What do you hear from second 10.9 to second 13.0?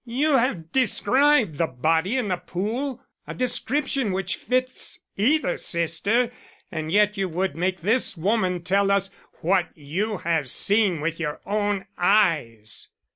with your own eyes."